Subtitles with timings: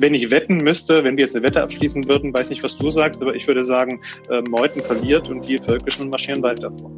[0.00, 2.90] wenn ich wetten müsste, wenn wir jetzt eine Wette abschließen würden, weiß nicht, was du
[2.90, 4.00] sagst, aber ich würde sagen,
[4.30, 6.92] äh, Meuthen verliert und die Völkischen marschieren weiter vor.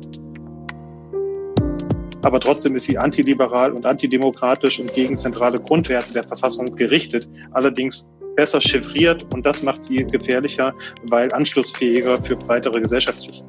[2.23, 7.27] Aber trotzdem ist sie antiliberal und antidemokratisch und gegen zentrale Grundwerte der Verfassung gerichtet.
[7.53, 10.75] Allerdings besser chiffriert und das macht sie gefährlicher,
[11.09, 13.49] weil anschlussfähiger für breitere Gesellschaftsschichten.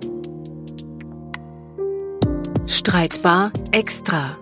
[2.66, 4.38] Streitbar extra.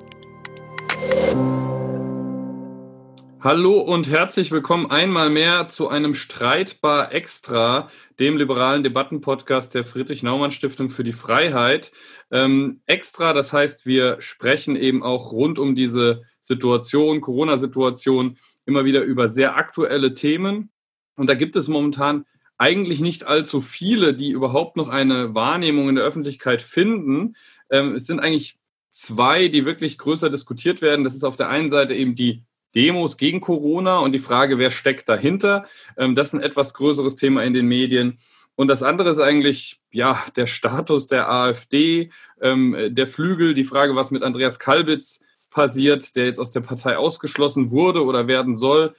[3.42, 7.90] Hallo und herzlich willkommen einmal mehr zu einem Streitbar Extra,
[8.20, 11.94] dem liberalen Debattenpodcast der Friedrich-Naumann-Stiftung für die Freiheit.
[12.32, 18.36] Ähm, extra, das heißt, wir sprechen eben auch rund um diese Situation, Corona-Situation,
[18.66, 20.70] immer wieder über sehr aktuelle Themen.
[21.16, 22.26] Und da gibt es momentan
[22.58, 27.36] eigentlich nicht allzu viele, die überhaupt noch eine Wahrnehmung in der Öffentlichkeit finden.
[27.70, 28.60] Ähm, es sind eigentlich
[28.92, 31.06] zwei, die wirklich größer diskutiert werden.
[31.06, 32.44] Das ist auf der einen Seite eben die
[32.76, 35.66] Demos gegen Corona und die Frage, wer steckt dahinter.
[35.98, 38.18] Ähm, das ist ein etwas größeres Thema in den Medien.
[38.56, 42.12] Und das andere ist eigentlich ja der Status der AfD,
[42.42, 46.98] ähm, der Flügel, die Frage, was mit Andreas Kalbitz passiert, der jetzt aus der Partei
[46.98, 48.94] ausgeschlossen wurde oder werden soll.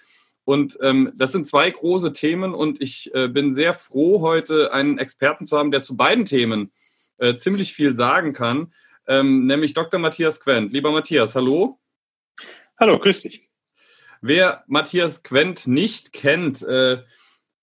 [0.44, 4.98] Und ähm, das sind zwei große Themen und ich äh, bin sehr froh, heute einen
[4.98, 6.72] Experten zu haben, der zu beiden Themen
[7.18, 8.72] äh, ziemlich viel sagen kann,
[9.06, 10.00] ähm, nämlich Dr.
[10.00, 10.72] Matthias Quent.
[10.72, 11.78] Lieber Matthias, hallo.
[12.78, 13.49] Hallo, grüß dich.
[14.20, 17.02] Wer Matthias Quent nicht kennt, äh,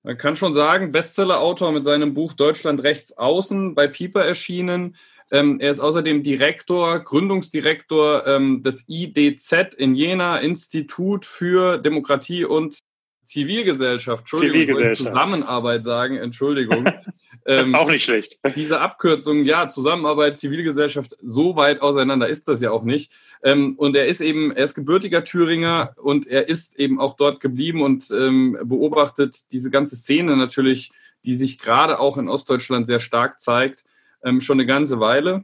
[0.03, 4.95] man kann schon sagen, Bestsellerautor mit seinem Buch Deutschland rechts außen bei Pieper erschienen.
[5.31, 12.79] Ähm, er ist außerdem Direktor, Gründungsdirektor ähm, des IDZ in Jena, Institut für Demokratie und
[13.27, 15.09] Zivilgesellschaft, Entschuldigung, Zivilgesellschaft.
[15.09, 16.89] Zusammenarbeit sagen, Entschuldigung.
[17.45, 18.39] ähm, auch nicht schlecht.
[18.55, 23.11] Diese Abkürzung, ja, Zusammenarbeit, Zivilgesellschaft, so weit auseinander ist das ja auch nicht.
[23.43, 27.41] Ähm, und er ist eben, er ist gebürtiger Thüringer und er ist eben auch dort
[27.41, 30.91] geblieben und ähm, beobachtet diese ganze Szene natürlich,
[31.25, 33.83] die sich gerade auch in Ostdeutschland sehr stark zeigt,
[34.23, 35.43] ähm, schon eine ganze Weile.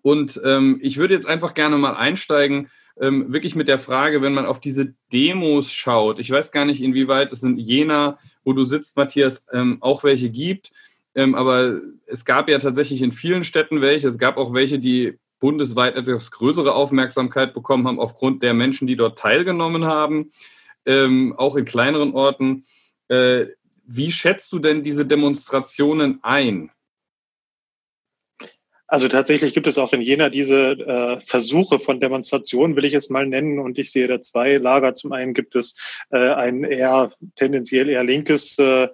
[0.00, 4.34] Und ähm, ich würde jetzt einfach gerne mal einsteigen, ähm, wirklich mit der Frage, wenn
[4.34, 8.62] man auf diese Demos schaut, ich weiß gar nicht, inwieweit es in Jena, wo du
[8.62, 10.70] sitzt, Matthias, ähm, auch welche gibt,
[11.14, 14.08] ähm, aber es gab ja tatsächlich in vielen Städten welche.
[14.08, 18.96] Es gab auch welche, die bundesweit etwas größere Aufmerksamkeit bekommen haben aufgrund der Menschen, die
[18.96, 20.30] dort teilgenommen haben,
[20.86, 22.64] ähm, auch in kleineren Orten.
[23.08, 23.46] Äh,
[23.86, 26.70] wie schätzt du denn diese Demonstrationen ein?
[28.86, 33.08] Also tatsächlich gibt es auch in Jena diese äh, Versuche von Demonstrationen, will ich es
[33.08, 33.58] mal nennen.
[33.58, 34.94] Und ich sehe da zwei Lager.
[34.94, 35.76] Zum einen gibt es
[36.10, 38.88] äh, ein eher tendenziell eher linkes äh,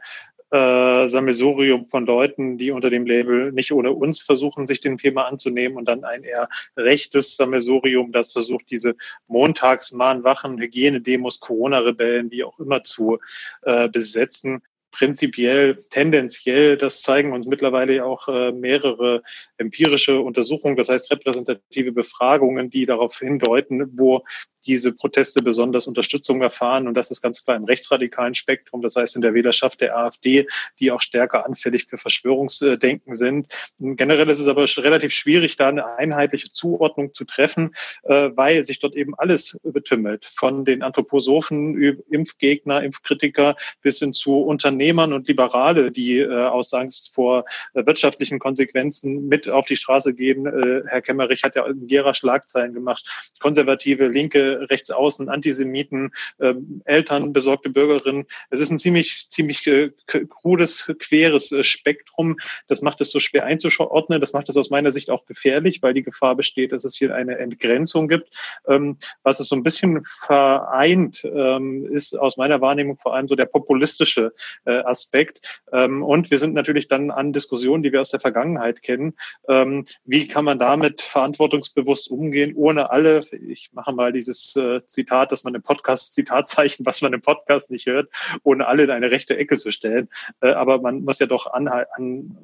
[0.51, 5.27] äh, Sammelsurium von Leuten, die unter dem Label nicht ohne uns versuchen, sich dem Thema
[5.27, 8.97] anzunehmen und dann ein eher rechtes Sammelsurium, das versucht, diese
[9.29, 13.19] Montagsmahnwachen, Hygienedemos, Corona-Rebellen, wie auch immer zu
[13.63, 19.23] äh, besetzen prinzipiell, tendenziell, das zeigen uns mittlerweile auch äh, mehrere
[19.57, 24.25] empirische Untersuchungen, das heißt repräsentative Befragungen, die darauf hindeuten, wo
[24.67, 26.87] diese Proteste besonders Unterstützung erfahren.
[26.87, 30.47] Und das ist ganz klar im rechtsradikalen Spektrum, das heißt in der Wählerschaft der AfD,
[30.79, 33.47] die auch stärker anfällig für Verschwörungsdenken sind.
[33.79, 38.79] Generell ist es aber relativ schwierig, da eine einheitliche Zuordnung zu treffen, äh, weil sich
[38.79, 40.27] dort eben alles betümmelt.
[40.27, 47.15] Von den Anthroposophen, Impfgegner, Impfkritiker bis hin zu Unternehmern und Liberale, die äh, aus Angst
[47.15, 47.45] vor
[47.75, 50.47] äh, wirtschaftlichen Konsequenzen mit auf die Straße gehen.
[50.87, 53.33] Herr Kemmerich hat ja in Gera Schlagzeilen gemacht.
[53.41, 58.27] Konservative, linke Rechtsaußen, Antisemiten, äh, Eltern, besorgte Bürgerinnen.
[58.51, 62.37] Es ist ein ziemlich, ziemlich äh, krudes, queres äh, Spektrum.
[62.69, 64.21] Das macht es so schwer einzuordnen.
[64.21, 67.15] Das macht es aus meiner Sicht auch gefährlich, weil die Gefahr besteht, dass es hier
[67.15, 68.31] eine Entgrenzung gibt.
[68.69, 73.35] Ähm, was es so ein bisschen vereint, ähm, ist aus meiner Wahrnehmung vor allem so
[73.35, 74.33] der populistische
[74.65, 75.61] äh, Aspekt.
[75.73, 79.15] Ähm, und wir sind natürlich dann an Diskussionen, die wir aus der Vergangenheit kennen.
[79.49, 84.87] Ähm, wie kann man damit verantwortungsbewusst umgehen, ohne alle, ich mache mal dieses dieses äh,
[84.87, 88.11] Zitat, dass man im Podcast Zitatzeichen, was man im Podcast nicht hört,
[88.43, 90.09] ohne alle in eine rechte Ecke zu stellen.
[90.41, 92.39] Äh, aber man muss ja doch an, an,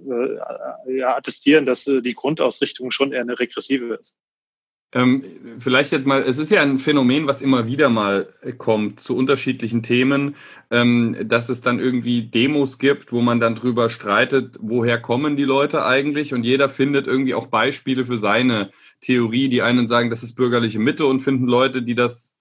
[0.87, 4.17] äh, ja, attestieren, dass äh, die Grundausrichtung schon eher eine regressive ist.
[4.93, 5.25] Ähm,
[5.59, 9.83] vielleicht jetzt mal, es ist ja ein Phänomen, was immer wieder mal kommt zu unterschiedlichen
[9.83, 10.37] Themen,
[10.71, 15.45] ähm, dass es dann irgendwie Demos gibt, wo man dann drüber streitet, woher kommen die
[15.45, 19.49] Leute eigentlich und jeder findet irgendwie auch Beispiele für seine Theorie.
[19.49, 22.37] Die einen sagen, das ist bürgerliche Mitte und finden Leute, die das,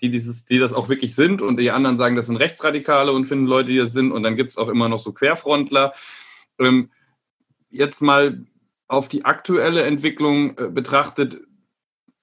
[0.00, 3.26] die dieses, die das auch wirklich sind und die anderen sagen, das sind Rechtsradikale und
[3.26, 5.92] finden Leute, die das sind und dann gibt es auch immer noch so Querfrontler.
[6.58, 6.90] Ähm,
[7.70, 8.46] jetzt mal
[8.88, 11.42] auf die aktuelle Entwicklung äh, betrachtet,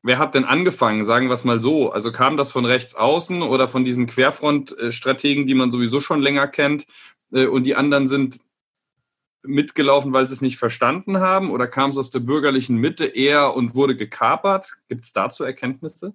[0.05, 1.91] wer hat denn angefangen, sagen wir es mal so?
[1.91, 6.47] Also kam das von rechts außen oder von diesen Querfrontstrategen, die man sowieso schon länger
[6.47, 6.85] kennt,
[7.33, 8.39] äh, und die anderen sind
[9.43, 11.51] mitgelaufen, weil sie es nicht verstanden haben?
[11.51, 14.73] Oder kam es aus der bürgerlichen Mitte eher und wurde gekapert?
[14.87, 16.13] Gibt es dazu Erkenntnisse?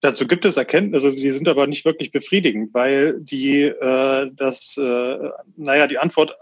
[0.00, 5.30] Dazu gibt es Erkenntnisse, die sind aber nicht wirklich befriedigend, weil die äh, das, äh,
[5.56, 6.36] naja, die Antwort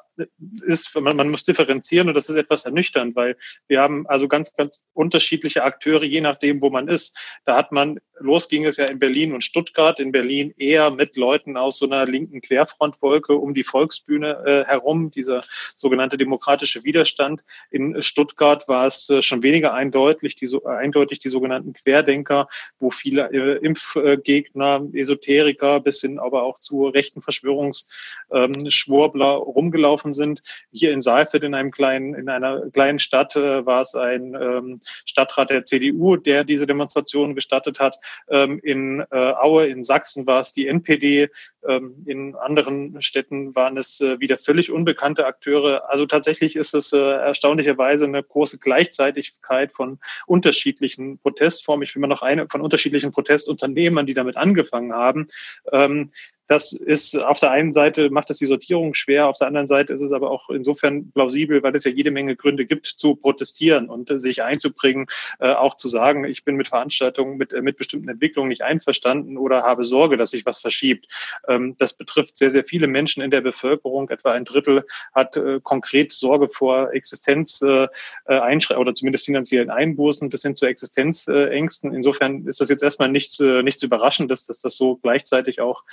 [0.63, 3.37] ist, man, man muss differenzieren und das ist etwas ernüchternd, weil
[3.69, 7.17] wir haben also ganz, ganz unterschiedliche Akteure, je nachdem, wo man ist.
[7.45, 11.17] Da hat man, los ging es ja in Berlin und Stuttgart, in Berlin eher mit
[11.17, 15.43] Leuten aus so einer linken Querfrontwolke um die Volksbühne äh, herum, dieser
[15.75, 17.43] sogenannte demokratische Widerstand.
[17.71, 22.91] In Stuttgart war es äh, schon weniger eindeutig, die, so, eindeutig die sogenannten Querdenker, wo
[22.91, 30.43] viele äh, Impfgegner, Esoteriker bis hin aber auch zu rechten Verschwörungsschwurbler rumgelaufen gelaufen sind.
[30.73, 34.81] Hier in Saalfeld in einem kleinen, in einer kleinen Stadt äh, war es ein ähm,
[35.05, 37.99] Stadtrat der CDU, der diese Demonstration gestattet hat.
[38.29, 41.29] Ähm, in äh, Aue in Sachsen war es die NPD.
[41.67, 45.89] Ähm, in anderen Städten waren es äh, wieder völlig unbekannte Akteure.
[45.89, 51.85] Also tatsächlich ist es äh, erstaunlicherweise eine große Gleichzeitigkeit von unterschiedlichen Protestformen.
[51.85, 55.29] Ich will mal noch eine von unterschiedlichen Protestesunternehmern, die damit angefangen haben.
[55.73, 56.11] Ähm,
[56.51, 59.93] das ist auf der einen Seite macht es die Sortierung schwer, auf der anderen Seite
[59.93, 63.89] ist es aber auch insofern plausibel, weil es ja jede Menge Gründe gibt, zu protestieren
[63.89, 65.07] und sich einzubringen,
[65.39, 69.39] äh, auch zu sagen, ich bin mit Veranstaltungen, mit, äh, mit bestimmten Entwicklungen nicht einverstanden
[69.39, 71.07] oder habe Sorge, dass sich was verschiebt.
[71.47, 74.11] Ähm, das betrifft sehr, sehr viele Menschen in der Bevölkerung.
[74.11, 80.57] Etwa ein Drittel hat äh, konkret Sorge vor Existenz oder zumindest finanziellen Einbußen bis hin
[80.57, 81.95] zu Existenzängsten.
[81.95, 85.85] Insofern ist das jetzt erstmal nichts, nichts Überraschendes, dass das so gleichzeitig auch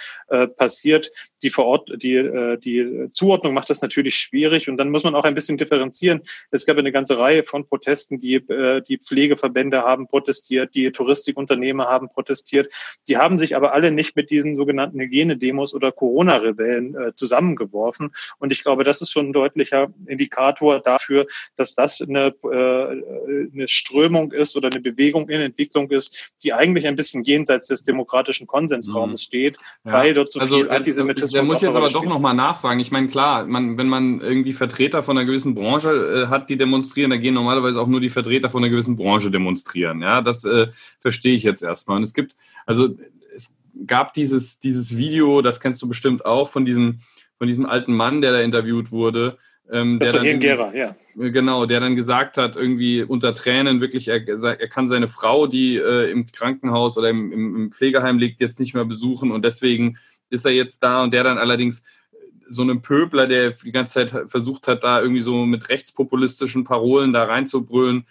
[0.48, 1.12] äh, passiert.
[1.44, 5.24] Die, Verort die, äh, die Zuordnung macht das natürlich schwierig und dann muss man auch
[5.24, 6.22] ein bisschen differenzieren.
[6.52, 11.86] Es gab eine ganze Reihe von Protesten, die, äh, die Pflegeverbände haben protestiert, die Touristikunternehmer
[11.86, 12.72] haben protestiert.
[13.08, 18.14] Die haben sich aber alle nicht mit diesen sogenannten Hygienedemos oder Corona-Rebellen äh, zusammengeworfen.
[18.40, 23.68] Und ich glaube, das ist schon ein deutlicher Indikator dafür, dass das eine, äh, eine
[23.68, 28.48] Strömung ist oder eine Bewegung in Entwicklung ist, die eigentlich ein bisschen jenseits des demokratischen
[28.48, 29.26] Konsensraumes mhm.
[29.26, 29.94] steht, ja.
[29.94, 31.32] weil dort so also, viel Antisemitismus.
[31.32, 32.80] Der muss jetzt aber doch nochmal nachfragen.
[32.80, 36.58] Ich meine, klar, man, wenn man irgendwie Vertreter von einer gewissen Branche äh, hat, die
[36.58, 40.02] demonstrieren, da gehen normalerweise auch nur die Vertreter von einer gewissen Branche demonstrieren.
[40.02, 40.68] Ja, das äh,
[41.00, 41.98] verstehe ich jetzt erstmal.
[41.98, 42.36] Und es gibt,
[42.66, 42.96] also
[43.36, 43.56] es
[43.86, 47.00] gab dieses, dieses Video, das kennst du bestimmt auch, von diesem,
[47.38, 49.38] von diesem alten Mann, der da interviewt wurde.
[49.70, 50.96] Ähm, der dann, Gera, ja.
[51.16, 55.76] Genau, der dann gesagt hat, irgendwie unter Tränen wirklich, er, er kann seine Frau, die
[55.76, 59.98] äh, im Krankenhaus oder im, im, Pflegeheim liegt, jetzt nicht mehr besuchen und deswegen
[60.30, 61.84] ist er jetzt da und der dann allerdings
[62.50, 67.14] so einem Pöbler, der die ganze Zeit versucht hat, da irgendwie so mit rechtspopulistischen Parolen
[67.14, 68.06] da reinzubrüllen,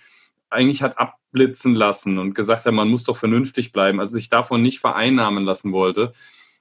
[0.50, 4.62] eigentlich hat abblitzen lassen und gesagt hat, man muss doch vernünftig bleiben, also sich davon
[4.62, 6.12] nicht vereinnahmen lassen wollte.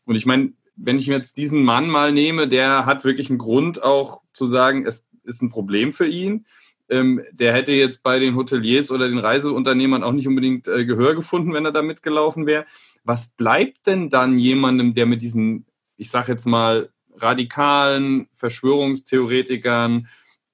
[0.05, 3.81] Und ich meine, wenn ich jetzt diesen Mann mal nehme, der hat wirklich einen Grund
[3.81, 6.45] auch zu sagen, es ist ein Problem für ihn.
[6.89, 11.15] Ähm, der hätte jetzt bei den Hoteliers oder den Reiseunternehmern auch nicht unbedingt äh, Gehör
[11.15, 12.65] gefunden, wenn er da mitgelaufen wäre.
[13.03, 15.65] Was bleibt denn dann jemandem, der mit diesen,
[15.97, 20.07] ich sage jetzt mal, radikalen Verschwörungstheoretikern,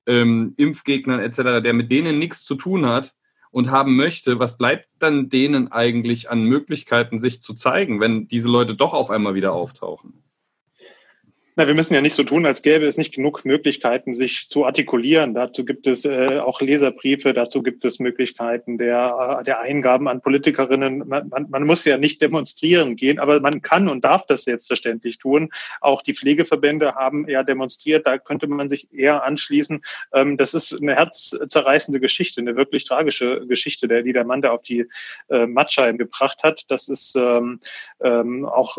[0.06, 3.14] ähm, Impfgegnern etc., der mit denen nichts zu tun hat
[3.52, 8.50] und haben möchte, was bleibt dann denen eigentlich an Möglichkeiten, sich zu zeigen, wenn diese
[8.50, 10.24] Leute doch auf einmal wieder auftauchen?
[11.58, 14.66] Na, wir müssen ja nicht so tun, als gäbe es nicht genug Möglichkeiten, sich zu
[14.66, 15.34] artikulieren.
[15.34, 20.22] Dazu gibt es äh, auch Leserbriefe, dazu gibt es Möglichkeiten der, äh, der Eingaben an
[20.22, 21.08] Politikerinnen.
[21.10, 25.18] Man, man, man, muss ja nicht demonstrieren gehen, aber man kann und darf das selbstverständlich
[25.18, 25.50] tun.
[25.82, 29.82] Auch die Pflegeverbände haben ja demonstriert, da könnte man sich eher anschließen.
[30.14, 34.52] Ähm, das ist eine herzzerreißende Geschichte, eine wirklich tragische Geschichte, der, die der Mann da
[34.52, 34.86] auf die
[35.30, 36.64] äh, Matschheim gebracht hat.
[36.70, 37.60] Das ist ähm,
[38.02, 38.78] ähm, auch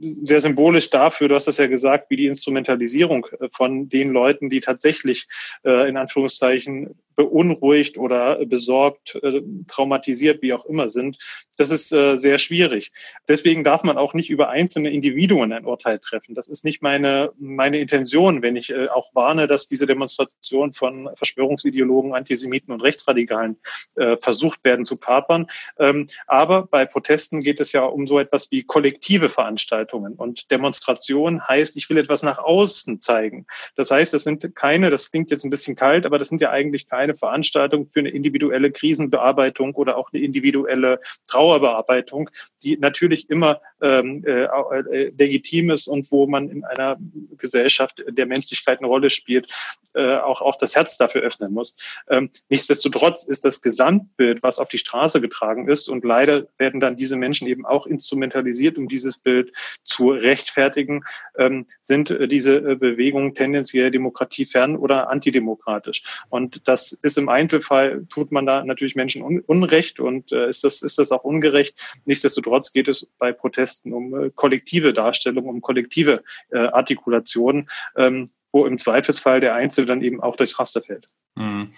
[0.00, 4.50] sehr symbolisch dafür, du hast das ja gesagt, wie die Instrumentalisierung äh, von den Leuten,
[4.50, 5.28] die tatsächlich
[5.64, 11.18] äh, in Anführungszeichen beunruhigt oder besorgt, äh, traumatisiert, wie auch immer sind,
[11.56, 12.92] das ist äh, sehr schwierig.
[13.28, 16.34] Deswegen darf man auch nicht über einzelne Individuen ein Urteil treffen.
[16.34, 21.10] Das ist nicht meine, meine Intention, wenn ich äh, auch warne, dass diese Demonstration von
[21.14, 23.58] Verschwörungsideologen, Antisemiten und Rechtsradikalen
[23.96, 25.46] äh, versucht werden zu kapern.
[25.78, 30.14] Ähm, aber bei Protesten geht es ja um so etwas wie kollektive Veranstaltungen.
[30.14, 33.46] Und Demonstration heißt, ich will etwas nach außen zeigen.
[33.76, 36.50] Das heißt, es sind keine, das klingt jetzt ein bisschen kalt, aber das sind ja
[36.50, 42.30] eigentlich keine eine Veranstaltung für eine individuelle Krisenbearbeitung oder auch eine individuelle Trauerbearbeitung,
[42.62, 46.96] die natürlich immer ähm, äh, äh, legitim ist und wo man in einer
[47.36, 49.48] Gesellschaft der Menschlichkeit eine Rolle spielt,
[49.94, 51.76] äh, auch, auch das Herz dafür öffnen muss.
[52.08, 56.96] Ähm, nichtsdestotrotz ist das Gesamtbild, was auf die Straße getragen ist, und leider werden dann
[56.96, 59.52] diese Menschen eben auch instrumentalisiert, um dieses Bild
[59.84, 61.04] zu rechtfertigen,
[61.36, 66.02] ähm, sind äh, diese äh, Bewegungen tendenziell demokratiefern oder antidemokratisch.
[66.28, 70.64] Und das ist im Einzelfall, tut man da natürlich Menschen un Unrecht und äh, ist,
[70.64, 71.76] das, ist das auch ungerecht.
[72.04, 77.68] Nichtsdestotrotz geht es bei Protesten um äh, kollektive Darstellung, um kollektive äh, Artikulationen.
[77.96, 81.08] Ähm, wo im Zweifelsfall der Einzelne dann eben auch durchs Raster fällt.
[81.36, 81.70] Mhm.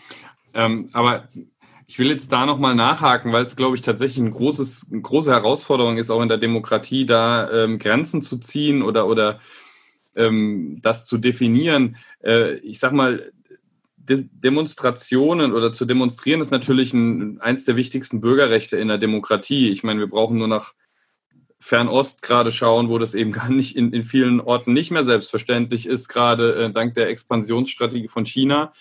[0.54, 1.28] Ähm, aber
[1.86, 5.30] ich will jetzt da nochmal nachhaken, weil es, glaube ich, tatsächlich ein großes, eine große
[5.30, 9.40] Herausforderung ist, auch in der Demokratie, da ähm, Grenzen zu ziehen oder, oder
[10.16, 11.96] ähm, das zu definieren.
[12.22, 13.32] Äh, ich sag mal,
[14.06, 19.70] Demonstrationen oder zu demonstrieren ist natürlich ein, eins der wichtigsten Bürgerrechte in der Demokratie.
[19.70, 20.74] Ich meine, wir brauchen nur nach
[21.58, 25.86] Fernost gerade schauen, wo das eben gar nicht in, in vielen Orten nicht mehr selbstverständlich
[25.86, 28.72] ist, gerade äh, dank der Expansionsstrategie von China.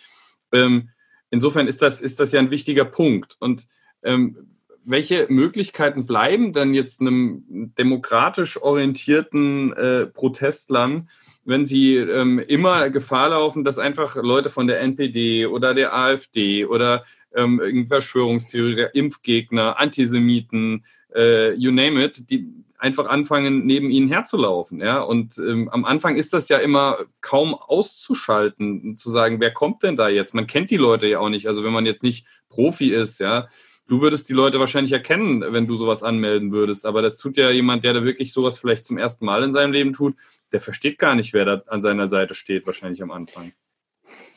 [0.51, 0.89] Ähm,
[1.29, 3.37] insofern ist das, ist das ja ein wichtiger Punkt.
[3.39, 3.67] Und
[4.03, 4.53] ähm,
[4.83, 11.07] welche Möglichkeiten bleiben denn jetzt einem demokratisch orientierten äh, Protestlern,
[11.45, 16.65] wenn sie ähm, immer Gefahr laufen, dass einfach Leute von der NPD oder der AfD
[16.65, 17.03] oder
[17.35, 20.85] ähm, Verschwörungstheoretiker, Impfgegner, Antisemiten,
[21.15, 22.47] äh, you name it, die
[22.77, 24.81] einfach anfangen, neben ihnen herzulaufen.
[24.81, 25.01] Ja?
[25.01, 29.95] Und ähm, am Anfang ist das ja immer kaum auszuschalten, zu sagen, wer kommt denn
[29.95, 30.33] da jetzt?
[30.33, 31.47] Man kennt die Leute ja auch nicht.
[31.47, 33.47] Also wenn man jetzt nicht Profi ist, ja,
[33.87, 36.85] du würdest die Leute wahrscheinlich erkennen, wenn du sowas anmelden würdest.
[36.85, 39.73] Aber das tut ja jemand, der da wirklich sowas vielleicht zum ersten Mal in seinem
[39.73, 40.15] Leben tut,
[40.51, 43.53] der versteht gar nicht, wer da an seiner Seite steht, wahrscheinlich am Anfang.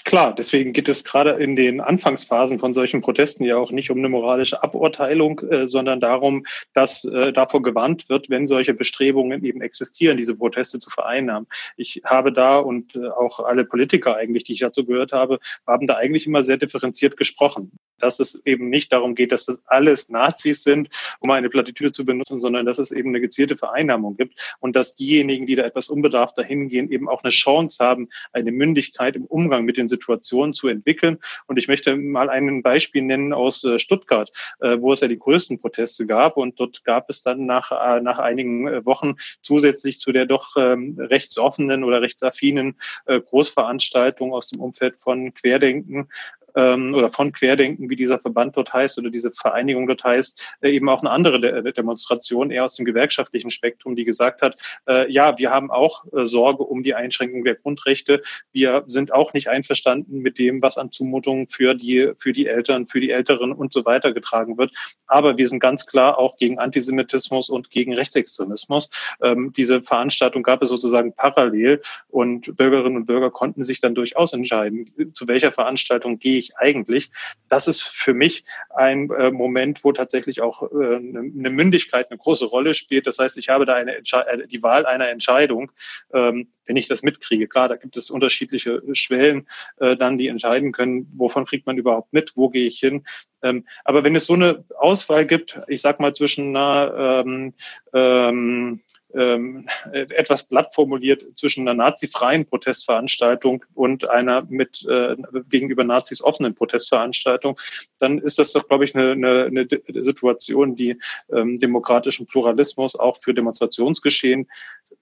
[0.04, 3.98] Klar, deswegen geht es gerade in den Anfangsphasen von solchen Protesten ja auch nicht um
[3.98, 9.60] eine moralische Aburteilung, äh, sondern darum, dass äh, davor gewarnt wird, wenn solche Bestrebungen eben
[9.60, 11.48] existieren, diese Proteste zu vereinnahmen.
[11.76, 15.88] Ich habe da und äh, auch alle Politiker eigentlich, die ich dazu gehört habe, haben
[15.88, 20.08] da eigentlich immer sehr differenziert gesprochen dass es eben nicht darum geht, dass das alles
[20.08, 20.88] Nazis sind,
[21.20, 24.96] um eine Plattitüde zu benutzen, sondern dass es eben eine gezielte Vereinnahmung gibt und dass
[24.96, 29.64] diejenigen, die da etwas unbedarft dahingehen, eben auch eine Chance haben, eine Mündigkeit im Umgang
[29.64, 31.18] mit den Situationen zu entwickeln.
[31.46, 35.18] Und ich möchte mal ein Beispiel nennen aus äh, Stuttgart, äh, wo es ja die
[35.18, 40.12] größten Proteste gab und dort gab es dann nach, äh, nach einigen Wochen zusätzlich zu
[40.12, 42.76] der doch ähm, rechtsoffenen oder rechtsaffinen
[43.06, 46.08] Großveranstaltung aus dem Umfeld von Querdenken
[46.56, 50.70] ähm, oder von Querdenken, wie dieser Verband dort heißt oder diese Vereinigung dort heißt, äh,
[50.70, 54.56] eben auch eine andere De Demonstration, eher aus dem gewerkschaftlichen Spektrum, die gesagt hat,
[54.88, 58.22] äh, ja, wir haben auch äh, Sorge um die Einschränkung der Grundrechte.
[58.52, 62.86] Wir sind auch nicht einverstanden mit dem, was an Zumutungen für die, für die Eltern,
[62.86, 64.72] für die Älteren und so weiter getragen wird.
[65.06, 68.88] Aber wir sind ganz klar auch gegen Antisemitismus und gegen Rechtsextremismus.
[69.22, 74.32] Ähm, diese Veranstaltung gab es sozusagen parallel und Bürgerinnen und Bürger konnten sich dann durchaus
[74.32, 77.10] entscheiden, zu welcher Veranstaltung gehe ich ich eigentlich?
[77.48, 82.46] Das ist für mich ein äh, Moment, wo tatsächlich auch äh, eine Mündigkeit eine große
[82.46, 83.06] Rolle spielt.
[83.06, 85.72] Das heißt, ich habe da eine äh, die Wahl einer Entscheidung,
[86.12, 87.48] ähm, wenn ich das mitkriege.
[87.48, 89.46] Klar, da gibt es unterschiedliche Schwellen,
[89.78, 93.04] äh, dann die entscheiden können, wovon kriegt man überhaupt mit, wo gehe ich hin.
[93.42, 97.54] Ähm, aber wenn es so eine Auswahl gibt, ich sag mal zwischen einer ähm,
[97.92, 98.80] ähm,
[99.16, 105.16] ähm, etwas blatt formuliert zwischen einer nazifreien Protestveranstaltung und einer mit äh,
[105.48, 107.58] gegenüber Nazis offenen Protestveranstaltung,
[107.98, 110.98] dann ist das doch, glaube ich, eine, eine, eine Situation, die
[111.32, 114.48] ähm, demokratischen Pluralismus auch für Demonstrationsgeschehen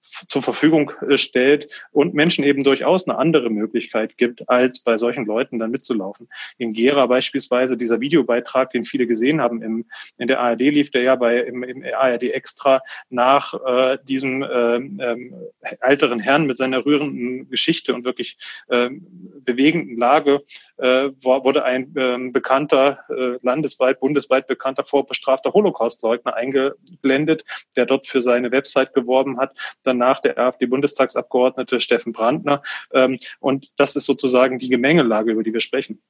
[0.05, 5.25] zur Verfügung äh, stellt und Menschen eben durchaus eine andere Möglichkeit gibt, als bei solchen
[5.25, 6.27] Leuten dann mitzulaufen.
[6.57, 9.85] In Gera beispielsweise dieser Videobeitrag, den viele gesehen haben, im,
[10.17, 14.75] in der ARD lief der ja bei im, im ARD extra nach äh, diesem äh,
[14.75, 15.33] ähm,
[15.81, 18.37] älteren Herrn mit seiner rührenden Geschichte und wirklich
[18.69, 18.89] äh,
[19.43, 20.43] bewegenden Lage
[20.77, 27.43] äh, wurde ein äh, bekannter, äh, landesweit, bundesweit bekannter vorbestrafter Holocaustleugner eingeblendet,
[27.75, 29.55] der dort für seine Website geworben hat.
[29.83, 32.61] Danach der AfD-Bundestagsabgeordnete Steffen Brandner.
[32.91, 36.01] Ähm, und das ist sozusagen die Gemengelage, über die wir sprechen.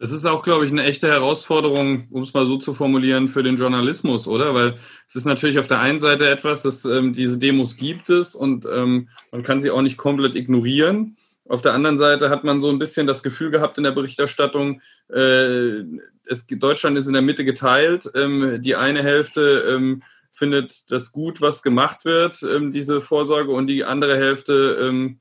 [0.00, 3.42] Das ist auch, glaube ich, eine echte Herausforderung, um es mal so zu formulieren, für
[3.42, 4.54] den Journalismus, oder?
[4.54, 8.36] Weil es ist natürlich auf der einen Seite etwas, dass ähm, diese Demos gibt es
[8.36, 11.16] und ähm, man kann sie auch nicht komplett ignorieren.
[11.48, 14.82] Auf der anderen Seite hat man so ein bisschen das Gefühl gehabt in der Berichterstattung,
[15.12, 15.82] äh,
[16.26, 18.10] es, Deutschland ist in der Mitte geteilt.
[18.14, 20.02] Ähm, die eine Hälfte ähm,
[20.32, 25.20] findet das gut, was gemacht wird, ähm, diese Vorsorge, und die andere Hälfte ähm,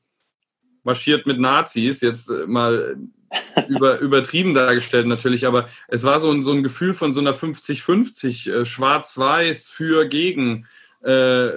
[0.83, 2.01] marschiert mit Nazis.
[2.01, 2.97] Jetzt äh, mal
[3.69, 7.33] über, übertrieben dargestellt natürlich, aber es war so ein, so ein Gefühl von so einer
[7.33, 10.67] 50-50, äh, schwarz-weiß für gegen.
[11.03, 11.51] äh,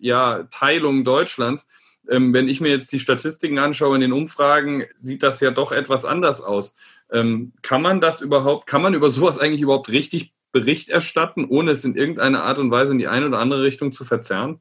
[0.00, 1.66] ja, Teilung Deutschlands.
[2.08, 5.72] Ähm, wenn ich mir jetzt die Statistiken anschaue in den Umfragen, sieht das ja doch
[5.72, 6.74] etwas anders aus.
[7.10, 11.72] Ähm, kann man das überhaupt, kann man über sowas eigentlich überhaupt richtig Bericht erstatten, ohne
[11.72, 14.60] es in irgendeiner Art und Weise in die eine oder andere Richtung zu verzerren?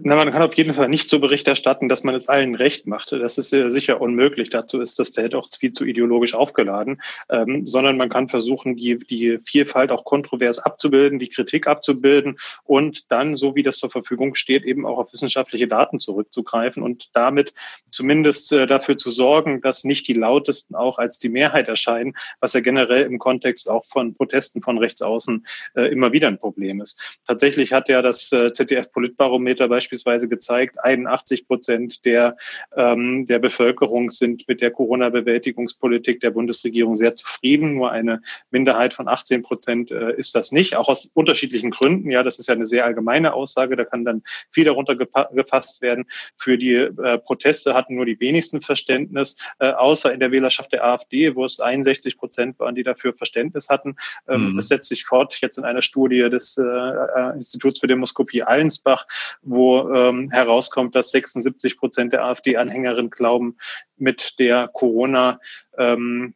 [0.00, 2.86] Na, man kann auf jeden Fall nicht so Bericht erstatten, dass man es allen recht
[2.86, 3.12] macht.
[3.12, 4.48] Das ist äh, sicher unmöglich.
[4.48, 8.98] Dazu ist das Feld auch viel zu ideologisch aufgeladen, ähm, sondern man kann versuchen, die,
[8.98, 14.34] die Vielfalt auch kontrovers abzubilden, die Kritik abzubilden und dann, so wie das zur Verfügung
[14.34, 17.52] steht, eben auch auf wissenschaftliche Daten zurückzugreifen und damit
[17.88, 22.54] zumindest äh, dafür zu sorgen, dass nicht die lautesten auch als die Mehrheit erscheinen, was
[22.54, 26.80] ja generell im Kontext auch von Protesten von rechts außen äh, immer wieder ein Problem
[26.80, 27.20] ist.
[27.26, 32.36] Tatsächlich hat ja das äh, ZDF-Politbarometer bei beispielsweise gezeigt, 81 Prozent der,
[32.76, 37.74] ähm, der Bevölkerung sind mit der Corona-Bewältigungspolitik der Bundesregierung sehr zufrieden.
[37.74, 38.22] Nur eine
[38.52, 42.10] Minderheit von 18 Prozent äh, ist das nicht, auch aus unterschiedlichen Gründen.
[42.12, 43.74] Ja, das ist ja eine sehr allgemeine Aussage.
[43.74, 44.22] Da kann dann
[44.52, 46.04] viel darunter gefasst werden.
[46.36, 50.84] Für die äh, Proteste hatten nur die wenigsten Verständnis, äh, außer in der Wählerschaft der
[50.84, 53.96] AfD, wo es 61 Prozent waren, die dafür Verständnis hatten.
[54.28, 54.56] Ähm, mhm.
[54.56, 59.06] Das setzt sich fort jetzt in einer Studie des äh, äh Instituts für Demoskopie Allensbach,
[59.42, 63.56] wo ähm, herauskommt, dass 76 Prozent der AfD-Anhängerinnen glauben,
[63.96, 65.40] mit der Corona
[65.78, 66.34] ähm,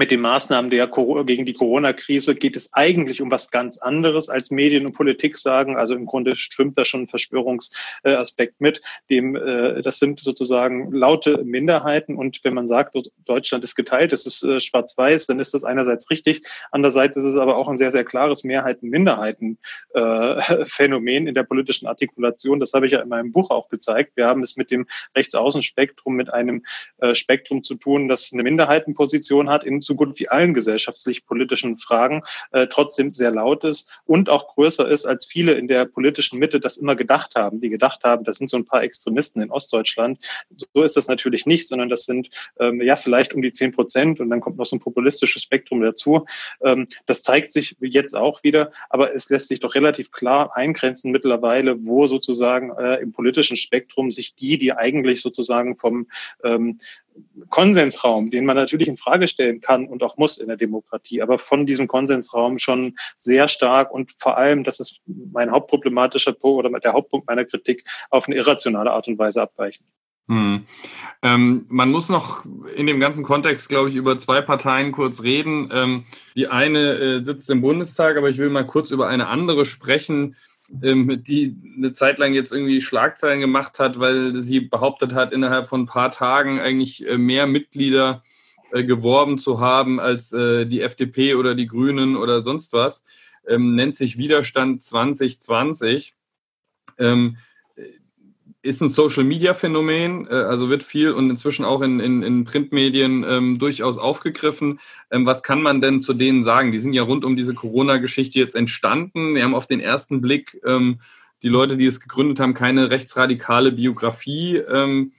[0.00, 0.88] mit den Maßnahmen der
[1.26, 5.76] gegen die Corona-Krise geht es eigentlich um was ganz anderes, als Medien und Politik sagen.
[5.76, 8.80] Also im Grunde schwimmt da schon ein Verschwörungsaspekt mit.
[9.10, 12.16] Dem, äh, das sind sozusagen laute Minderheiten.
[12.16, 16.08] Und wenn man sagt, Deutschland ist geteilt, es ist äh, schwarz-weiß, dann ist das einerseits
[16.08, 16.46] richtig.
[16.70, 22.58] Andererseits ist es aber auch ein sehr, sehr klares Mehrheiten-Minderheiten-Phänomen in der politischen Artikulation.
[22.58, 24.12] Das habe ich ja in meinem Buch auch gezeigt.
[24.16, 26.64] Wir haben es mit dem Rechtsaußenspektrum, mit einem
[27.02, 32.22] äh, Spektrum zu tun, das eine Minderheitenposition hat in so gut wie allen gesellschaftlich-politischen Fragen
[32.52, 36.60] äh, trotzdem sehr laut ist und auch größer ist, als viele in der politischen Mitte
[36.60, 40.20] das immer gedacht haben, die gedacht haben, das sind so ein paar Extremisten in Ostdeutschland.
[40.54, 42.30] So ist das natürlich nicht, sondern das sind
[42.60, 45.80] ähm, ja vielleicht um die zehn Prozent und dann kommt noch so ein populistisches Spektrum
[45.80, 46.26] dazu.
[46.62, 51.10] Ähm, das zeigt sich jetzt auch wieder, aber es lässt sich doch relativ klar eingrenzen
[51.10, 56.06] mittlerweile, wo sozusagen äh, im politischen Spektrum sich die, die eigentlich sozusagen vom
[56.44, 56.78] ähm,
[57.48, 61.38] Konsensraum, den man natürlich in Frage stellen kann und auch muss in der Demokratie, aber
[61.38, 66.80] von diesem Konsensraum schon sehr stark und vor allem, das ist mein hauptproblematischer Punkt oder
[66.80, 69.84] der Hauptpunkt meiner Kritik, auf eine irrationale Art und Weise abweichen.
[70.28, 70.64] Hm.
[71.22, 72.44] Ähm, man muss noch
[72.76, 75.68] in dem ganzen Kontext, glaube ich, über zwei Parteien kurz reden.
[75.72, 76.04] Ähm,
[76.36, 80.36] die eine äh, sitzt im Bundestag, aber ich will mal kurz über eine andere sprechen,
[80.82, 85.68] ähm, die eine Zeit lang jetzt irgendwie Schlagzeilen gemacht hat, weil sie behauptet hat, innerhalb
[85.68, 88.22] von ein paar Tagen eigentlich äh, mehr Mitglieder
[88.72, 93.04] äh, geworben zu haben als äh, die FDP oder die Grünen oder sonst was,
[93.46, 96.14] ähm, nennt sich Widerstand 2020
[98.62, 103.58] ist ein Social-Media-Phänomen, äh, also wird viel und inzwischen auch in, in, in Printmedien ähm,
[103.58, 104.80] durchaus aufgegriffen.
[105.10, 106.72] Ähm, was kann man denn zu denen sagen?
[106.72, 109.34] Die sind ja rund um diese Corona-Geschichte jetzt entstanden.
[109.34, 111.00] Die haben auf den ersten Blick ähm,
[111.42, 114.56] die Leute, die es gegründet haben, keine rechtsradikale Biografie.
[114.56, 115.12] Ähm,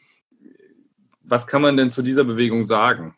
[1.24, 3.16] was kann man denn zu dieser Bewegung sagen?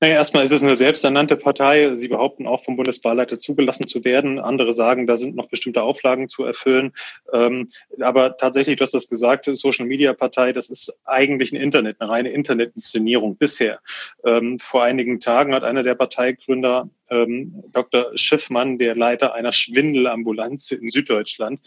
[0.00, 1.96] Naja, erstmal ist es eine selbsternannte Partei.
[1.96, 4.38] Sie behaupten auch vom Bundeswahlleiter zugelassen zu werden.
[4.38, 6.92] Andere sagen, da sind noch bestimmte Auflagen zu erfüllen.
[7.32, 12.00] Ähm, aber tatsächlich, du hast das gesagt, Social Media Partei, das ist eigentlich ein Internet,
[12.00, 13.80] eine reine Internetinszenierung bisher.
[14.24, 18.12] Ähm, vor einigen Tagen hat einer der Parteigründer ähm, Dr.
[18.14, 21.60] Schiffmann, der Leiter einer Schwindelambulanz in Süddeutschland,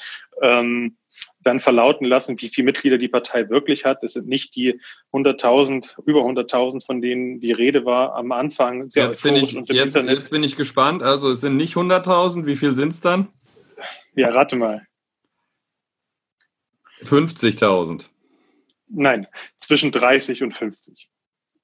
[1.44, 4.04] dann verlauten lassen, wie viele Mitglieder die Partei wirklich hat.
[4.04, 4.80] Das sind nicht die
[5.12, 8.90] 100.000, über 100.000, von denen die Rede war am Anfang.
[8.90, 11.04] Sehr jetzt, bin ich, jetzt, jetzt bin ich gespannt.
[11.04, 12.46] Also es sind nicht 100.000.
[12.46, 13.30] Wie viel sind es dann?
[14.16, 14.86] Ja, rate mal.
[17.04, 18.06] 50.000.
[18.88, 21.10] Nein, zwischen 30 und 50.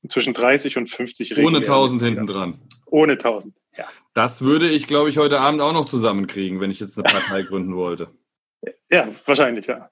[0.08, 2.62] Zwischen 30 und 50 Ohne 1000 hinten dran.
[2.86, 3.86] Ohne 1000, ja.
[4.14, 7.42] Das würde ich, glaube ich, heute Abend auch noch zusammenkriegen, wenn ich jetzt eine Partei
[7.48, 8.10] gründen wollte.
[8.90, 9.90] Ja, wahrscheinlich, ja.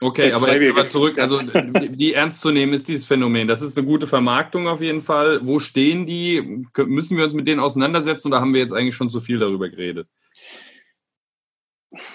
[0.00, 3.48] Okay, aber, jetzt aber zurück, also wie ernst zu nehmen ist dieses Phänomen?
[3.48, 5.40] Das ist eine gute Vermarktung auf jeden Fall.
[5.42, 6.66] Wo stehen die?
[6.76, 9.68] Müssen wir uns mit denen auseinandersetzen oder haben wir jetzt eigentlich schon zu viel darüber
[9.68, 10.06] geredet?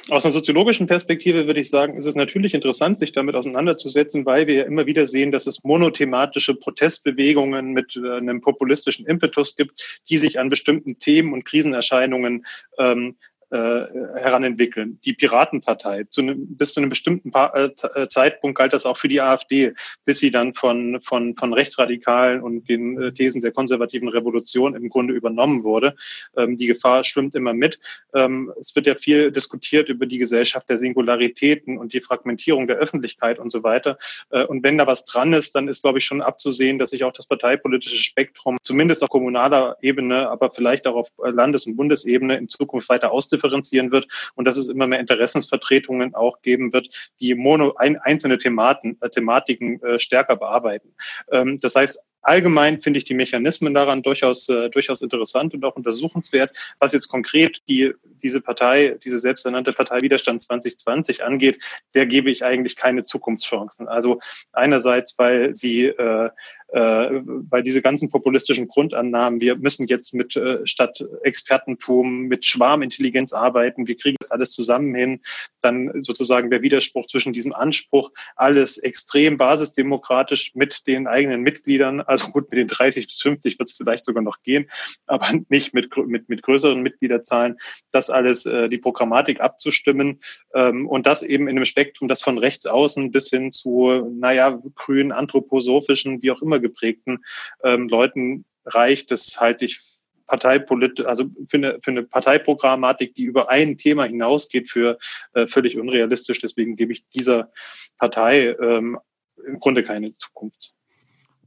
[0.09, 4.45] Aus einer soziologischen Perspektive würde ich sagen, ist es natürlich interessant, sich damit auseinanderzusetzen, weil
[4.45, 10.01] wir ja immer wieder sehen, dass es monothematische Protestbewegungen mit äh, einem populistischen Impetus gibt,
[10.09, 12.45] die sich an bestimmten Themen und Krisenerscheinungen
[12.77, 13.15] ähm,
[13.53, 13.87] äh,
[14.19, 14.99] heranentwickeln.
[15.05, 18.97] Die Piratenpartei, zu einem, bis zu einem bestimmten pa äh, äh, Zeitpunkt galt das auch
[18.97, 19.73] für die AfD,
[20.05, 24.89] bis sie dann von, von, von Rechtsradikalen und den äh, Thesen der konservativen Revolution im
[24.89, 25.95] Grunde übernommen wurde.
[26.35, 27.79] Ähm, die Gefahr schwimmt immer mit.
[28.15, 32.77] Ähm, es wird ja viel diskutiert über die Gesellschaft der Singularitäten und die Fragmentierung der
[32.77, 33.99] Öffentlichkeit und so weiter.
[34.31, 37.03] Äh, und wenn da was dran ist, dann ist, glaube ich, schon abzusehen, dass sich
[37.03, 42.35] auch das parteipolitische Spektrum zumindest auf kommunaler Ebene, aber vielleicht auch auf Landes- und Bundesebene
[42.37, 43.11] in Zukunft weiter
[43.43, 48.37] ausdifferenzieren wird und dass es immer mehr Interessensvertretungen auch geben wird, die mono ein, einzelne
[48.37, 50.95] Thematen, äh, Thematiken äh, stärker bearbeiten.
[51.31, 55.75] Ähm, das heißt, Allgemein finde ich die Mechanismen daran durchaus, äh, durchaus interessant und auch
[55.75, 56.55] untersuchenswert.
[56.79, 61.59] Was jetzt konkret die, diese Partei, diese selbsternannte Partei Widerstand 2020 angeht,
[61.93, 63.87] der gebe ich eigentlich keine Zukunftschancen.
[63.87, 64.19] Also
[64.53, 66.29] einerseits, weil sie äh,
[66.73, 73.31] äh, weil diese ganzen populistischen Grundannahmen, wir müssen jetzt mit äh, statt Expertentum, mit Schwarmintelligenz
[73.31, 75.21] arbeiten, wir kriegen das alles zusammen hin,
[75.61, 82.31] dann sozusagen der Widerspruch zwischen diesem Anspruch, alles extrem basisdemokratisch mit den eigenen Mitgliedern, also
[82.31, 84.69] gut, mit den 30 bis 50 wird es vielleicht sogar noch gehen,
[85.05, 87.57] aber nicht mit, mit, mit größeren Mitgliederzahlen,
[87.91, 90.21] das alles, äh, die Programmatik abzustimmen
[90.53, 94.61] ähm, und das eben in einem Spektrum, das von rechts außen bis hin zu, naja,
[94.75, 97.23] grün, anthroposophischen, wie auch immer geprägten
[97.63, 99.11] ähm, Leuten reicht.
[99.11, 99.81] Das halte ich
[100.27, 104.97] parteipolit, also für eine, für eine Parteiprogrammatik, die über ein Thema hinausgeht, für
[105.33, 106.39] äh, völlig unrealistisch.
[106.39, 107.51] Deswegen gebe ich dieser
[107.97, 108.99] Partei ähm,
[109.45, 110.75] im Grunde keine Zukunft.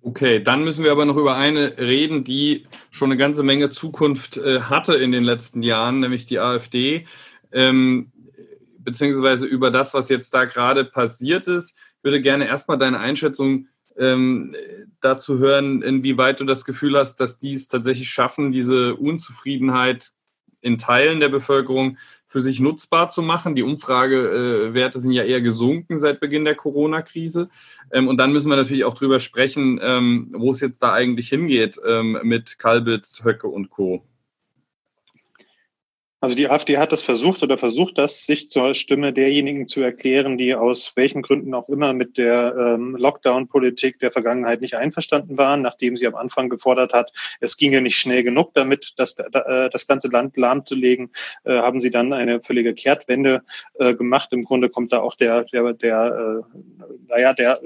[0.07, 4.37] Okay, dann müssen wir aber noch über eine reden, die schon eine ganze Menge Zukunft
[4.37, 7.09] äh, hatte in den letzten Jahren, nämlich die AfD,
[7.51, 8.13] ähm,
[8.79, 11.75] beziehungsweise über das, was jetzt da gerade passiert ist.
[11.99, 13.67] Ich würde gerne erstmal deine Einschätzung
[13.99, 14.55] ähm,
[15.01, 20.13] dazu hören, inwieweit du das Gefühl hast, dass die es tatsächlich schaffen, diese Unzufriedenheit
[20.61, 23.55] in Teilen der Bevölkerung für sich nutzbar zu machen.
[23.55, 27.49] Die Umfragewerte sind ja eher gesunken seit Beginn der Corona-Krise.
[27.93, 31.29] Ähm, und dann müssen wir natürlich auch drüber sprechen, ähm, wo es jetzt da eigentlich
[31.29, 34.05] hingeht ähm, mit Kalbitz, Höcke und Co.
[36.27, 40.37] Also die AfD hat das versucht oder versucht das, sich zur Stimme derjenigen zu erklären,
[40.37, 45.63] die aus welchen Gründen auch immer mit der ähm, Lockdown-Politik der Vergangenheit nicht einverstanden waren,
[45.63, 49.87] nachdem sie am Anfang gefordert hat, es ginge nicht schnell genug damit, das, äh, das
[49.87, 51.13] ganze Land lahmzulegen,
[51.45, 53.45] äh, haben sie dann eine völlige Kehrtwende
[53.79, 54.33] äh, gemacht.
[54.33, 56.59] Im Grunde kommt da auch der, der, der äh,
[57.07, 57.61] naja, der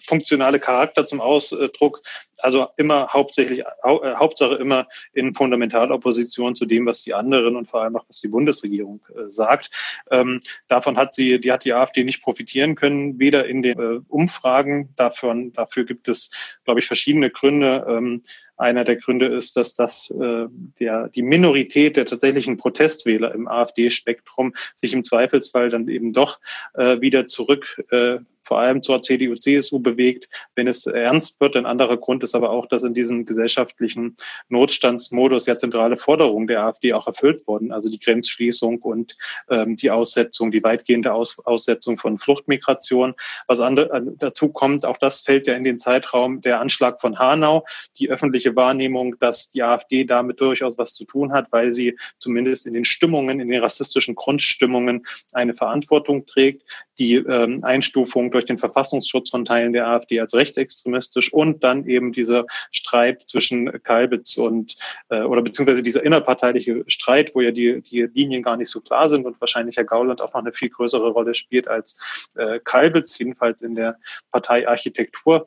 [0.00, 2.02] funktionale Charakter zum Ausdruck.
[2.38, 7.68] Also immer hauptsächlich, hau, äh, Hauptsache immer in Fundamentalopposition zu dem, was die anderen und
[7.68, 9.70] vor allem auch was die Bundesregierung äh, sagt.
[10.10, 14.00] Ähm, davon hat sie, die hat die AfD nicht profitieren können, weder in den äh,
[14.08, 14.94] Umfragen.
[14.96, 16.30] Davon, dafür gibt es,
[16.64, 17.84] glaube ich, verschiedene Gründe.
[17.88, 18.22] Ähm,
[18.58, 20.46] einer der Gründe ist, dass das äh,
[20.80, 26.40] der, die Minorität der tatsächlichen Protestwähler im AfD-Spektrum sich im Zweifelsfall dann eben doch
[26.74, 28.18] äh, wieder zurück äh,
[28.48, 31.54] vor allem zur CDU, CSU bewegt, wenn es ernst wird.
[31.54, 34.16] Ein anderer Grund ist aber auch, dass in diesem gesellschaftlichen
[34.48, 37.72] Notstandsmodus ja zentrale Forderungen der AfD auch erfüllt wurden.
[37.72, 39.18] Also die Grenzschließung und
[39.50, 43.14] ähm, die Aussetzung, die weitgehende Aus Aussetzung von Fluchtmigration.
[43.46, 47.66] Was andere, dazu kommt, auch das fällt ja in den Zeitraum der Anschlag von Hanau,
[47.98, 52.66] die öffentliche Wahrnehmung, dass die AfD damit durchaus was zu tun hat, weil sie zumindest
[52.66, 56.62] in den Stimmungen, in den rassistischen Grundstimmungen eine Verantwortung trägt
[56.98, 62.12] die ähm, Einstufung durch den Verfassungsschutz von Teilen der AfD als rechtsextremistisch und dann eben
[62.12, 64.76] dieser Streit zwischen Kalbitz und
[65.08, 69.08] äh, oder beziehungsweise dieser innerparteiliche Streit, wo ja die, die Linien gar nicht so klar
[69.08, 73.16] sind und wahrscheinlich Herr Gauland auch noch eine viel größere Rolle spielt als äh, Kalbitz,
[73.18, 73.96] jedenfalls in der
[74.32, 75.46] Parteiarchitektur.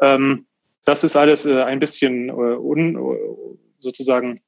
[0.00, 0.46] Ähm,
[0.88, 2.98] das ist alles äh, ein bisschen äh, un,
[3.78, 4.40] sozusagen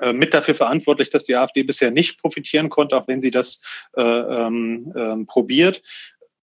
[0.00, 3.60] äh, mit dafür verantwortlich, dass die AfD bisher nicht profitieren konnte, auch wenn sie das
[3.94, 5.82] äh, ähm, ähm, probiert.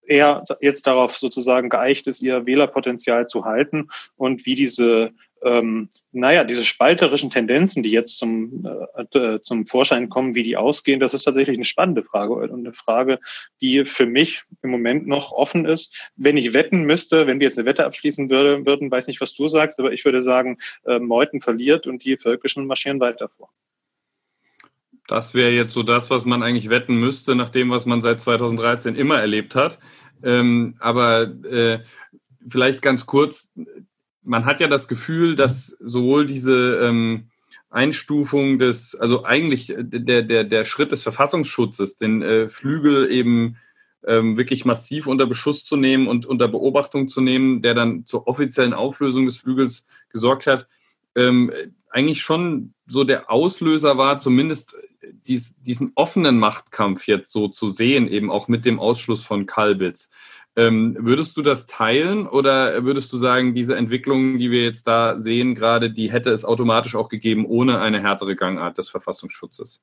[0.07, 5.11] Er jetzt darauf sozusagen geeicht ist, ihr Wählerpotenzial zu halten und wie diese
[5.45, 8.67] ähm, naja, diese spalterischen Tendenzen, die jetzt zum,
[9.13, 12.73] äh, zum Vorschein kommen, wie die ausgehen, das ist tatsächlich eine spannende Frage und eine
[12.73, 13.19] Frage,
[13.61, 16.09] die für mich im Moment noch offen ist.
[16.15, 19.35] Wenn ich wetten müsste, wenn wir jetzt eine Wette abschließen würde, würden, weiß nicht, was
[19.35, 23.49] du sagst, aber ich würde sagen, äh, Meuthen verliert und die Völkischen marschieren weiter vor.
[25.07, 28.19] Das wäre jetzt so das, was man eigentlich wetten müsste, nach dem, was man seit
[28.19, 29.77] 2013 immer erlebt hat.
[30.23, 31.83] Ähm, aber äh,
[32.49, 33.51] vielleicht ganz kurz,
[34.25, 37.29] man hat ja das Gefühl, dass sowohl diese ähm,
[37.69, 43.57] Einstufung des, also eigentlich der, der, der Schritt des Verfassungsschutzes, den äh, Flügel eben
[44.05, 48.27] ähm, wirklich massiv unter Beschuss zu nehmen und unter Beobachtung zu nehmen, der dann zur
[48.27, 50.67] offiziellen Auflösung des Flügels gesorgt hat,
[51.15, 51.51] ähm,
[51.89, 54.75] eigentlich schon so der Auslöser war, zumindest
[55.27, 60.09] dies, diesen offenen Machtkampf jetzt so zu sehen, eben auch mit dem Ausschluss von Kalbitz.
[60.57, 65.19] Ähm, würdest du das teilen oder würdest du sagen, diese Entwicklung, die wir jetzt da
[65.19, 69.81] sehen, gerade die hätte es automatisch auch gegeben ohne eine härtere Gangart des Verfassungsschutzes?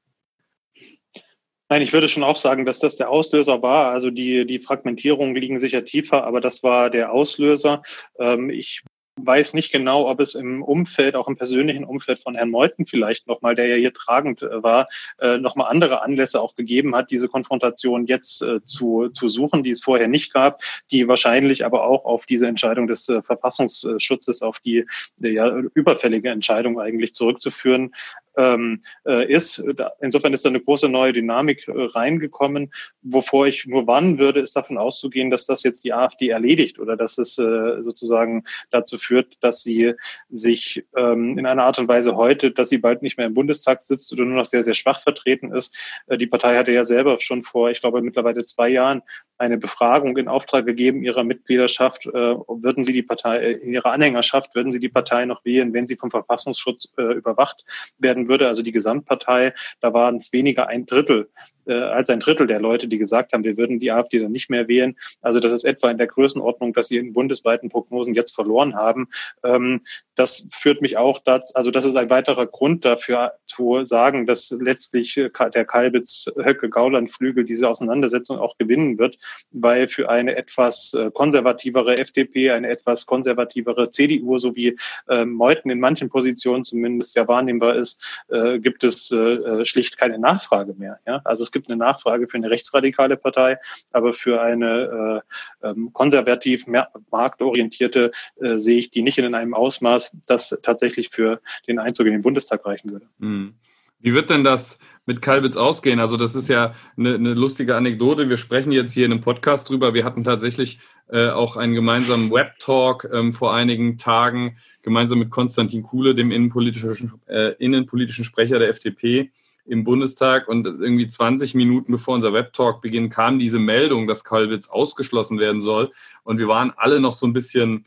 [1.69, 3.93] Nein, ich würde schon auch sagen, dass das der Auslöser war.
[3.93, 7.83] Also die, die Fragmentierungen liegen sicher tiefer, aber das war der Auslöser.
[8.19, 8.83] Ähm, ich
[9.17, 13.27] weiß nicht genau, ob es im Umfeld, auch im persönlichen Umfeld von Herrn Meuthen vielleicht
[13.27, 17.29] nochmal, der ja hier tragend äh, war, äh, nochmal andere Anlässe auch gegeben hat, diese
[17.29, 22.05] Konfrontation jetzt äh, zu, zu suchen, die es vorher nicht gab, die wahrscheinlich aber auch
[22.05, 24.87] auf diese Entscheidung des Verfassungsschutzes, auf die
[25.19, 27.93] ja, überfällige Entscheidung eigentlich zurückzuführen
[28.37, 29.63] ähm, äh, ist.
[30.01, 32.73] Insofern ist da eine große neue Dynamik äh, reingekommen.
[33.03, 36.97] Wovor ich nur warnen würde, ist davon auszugehen, dass das jetzt die AfD erledigt oder
[36.97, 39.95] dass es äh, sozusagen dazu führt, dass sie
[40.31, 43.83] sich ähm, in einer Art und Weise heute, dass sie bald nicht mehr im Bundestag
[43.83, 45.75] sitzt oder nur noch sehr, sehr schwach vertreten ist.
[46.07, 49.03] Äh, die Partei hatte ja selber schon vor, ich glaube, mittlerweile zwei Jahren
[49.43, 52.07] eine Befragung in Auftrag gegeben ihrer Mitgliedschaft.
[52.07, 55.73] Äh, würden Sie die Partei, äh, in ihrer Anhängerschaft, würden Sie die Partei noch wählen,
[55.73, 57.65] wenn sie vom Verfassungsschutz äh, überwacht
[57.99, 61.29] werden würde, also die Gesamtpartei, da waren es weniger ein Drittel
[61.65, 64.67] als ein Drittel der Leute, die gesagt haben, wir würden die AfD dann nicht mehr
[64.67, 64.97] wählen.
[65.21, 69.07] Also das ist etwa in der Größenordnung, dass sie in bundesweiten Prognosen jetzt verloren haben.
[69.45, 69.83] Ähm,
[70.17, 74.51] das führt mich auch dazu, also das ist ein weiterer Grund dafür zu sagen, dass
[74.51, 79.19] letztlich der Kalbitz-Höcke-Gauland-Flügel diese Auseinandersetzung auch gewinnen wird,
[79.51, 85.81] weil für eine etwas äh, konservativere FDP, eine etwas konservativere CDU sowie äh, Meuthen in
[85.81, 90.99] manchen Positionen zumindest ja wahrnehmbar ist, äh, gibt es äh, äh schlicht keine Nachfrage mehr.
[91.07, 91.21] Ja?
[91.25, 93.59] Also es gibt eine Nachfrage für eine rechtsradikale Partei,
[93.93, 95.23] aber für eine
[95.63, 96.67] äh, ähm, konservativ
[97.11, 102.13] marktorientierte äh, sehe ich die nicht in einem Ausmaß, das, tatsächlich für den Einzug in
[102.13, 103.07] den Bundestag reichen würde.
[103.21, 103.55] Hm.
[104.01, 106.01] Wie wird denn das mit Kalbitz ausgehen?
[106.01, 108.29] Also das ist ja eine, eine, lustige Anekdote.
[108.29, 109.95] Wir sprechen jetzt hier in einem Podcast drüber.
[109.95, 115.83] Wir hatten tatsächlich äh, auch einen gemeinsamen Web-Talk ähm, vor einigen Tagen, gemeinsam mit Konstantin
[115.83, 119.31] Kuhle, dem innenpolitischen, äh, innenpolitischen Sprecher der FDP
[119.65, 120.49] im Bundestag.
[120.49, 125.61] Und irgendwie 20 Minuten bevor unser Web-Talk beginnt, kam diese Meldung, dass Kalbitz ausgeschlossen werden
[125.61, 125.91] soll.
[126.25, 127.87] Und wir waren alle noch so ein bisschen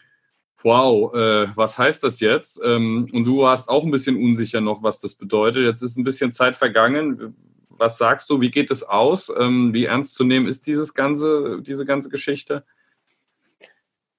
[0.65, 2.59] wow, äh, was heißt das jetzt?
[2.65, 5.63] Ähm, und du warst auch ein bisschen unsicher noch, was das bedeutet.
[5.63, 7.35] Jetzt ist ein bisschen Zeit vergangen.
[7.69, 8.41] Was sagst du?
[8.41, 9.31] Wie geht es aus?
[9.39, 12.65] Ähm, wie ernst zu nehmen ist dieses ganze, diese ganze Geschichte?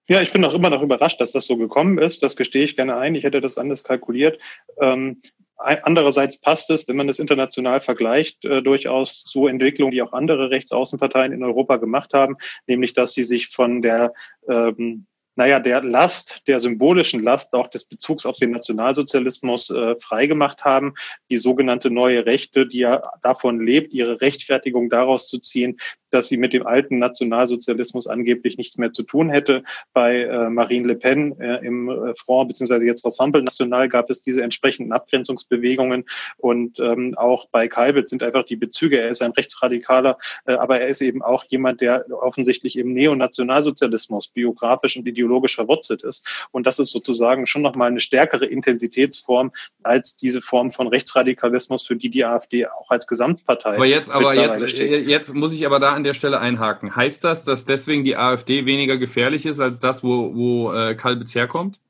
[0.09, 2.23] Ja, ich bin auch immer noch überrascht, dass das so gekommen ist.
[2.23, 3.17] Das gestehe ich gerne ein.
[3.17, 4.41] Ich hätte das anders kalkuliert.
[4.81, 5.21] Ähm,
[5.59, 10.51] Andererseits passt es, wenn man das international vergleicht, äh, durchaus zu Entwicklungen, die auch andere
[10.51, 14.13] Rechtsaußenparteien in Europa gemacht haben, nämlich dass sie sich von der
[14.51, 15.07] ähm,
[15.37, 20.95] naja, der Last, der symbolischen Last auch des Bezugs auf den Nationalsozialismus äh, freigemacht haben,
[21.31, 25.79] die sogenannte neue Rechte, die ja davon lebt, ihre Rechtfertigung daraus zu ziehen,
[26.11, 29.63] dass sie mit dem alten Nationalsozialismus angeblich nichts mehr zu tun hätte.
[29.93, 34.23] Bei äh, Marine Le Pen äh, im äh, Front beziehungsweise jetzt Rassemblement National gab es
[34.23, 36.05] diese entsprechenden Abgrenzungsbewegungen
[36.37, 39.01] und ähm, auch bei Kalbitz sind einfach die Bezüge.
[39.01, 44.29] Er ist ein Rechtsradikaler, äh, aber er ist eben auch jemand, der offensichtlich im Neonationalsozialismus
[44.29, 46.49] biografisch und ideologisch verwurzelt ist.
[46.51, 51.97] Und das ist sozusagen schon nochmal eine stärkere Intensitätsform als diese Form von Rechtsradikalismus, für
[51.97, 53.75] die die AfD auch als Gesamtpartei.
[53.75, 56.95] Aber jetzt, aber jetzt, jetzt muss ich aber da an der Stelle einhaken.
[56.95, 61.35] Heißt das, dass deswegen die AfD weniger gefährlich ist als das, wo, wo äh, Kalbitz
[61.35, 61.81] herkommt?